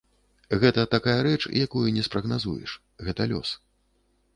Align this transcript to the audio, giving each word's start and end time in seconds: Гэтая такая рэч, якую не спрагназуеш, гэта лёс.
Гэтая 0.63 0.85
такая 0.95 1.15
рэч, 1.29 1.39
якую 1.67 1.87
не 1.99 2.03
спрагназуеш, 2.09 2.77
гэта 3.09 3.21
лёс. 3.35 3.49